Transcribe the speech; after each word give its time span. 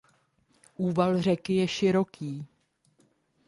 Úval 0.75 1.21
řeky 1.21 1.53
je 1.53 1.67
široký. 1.67 2.47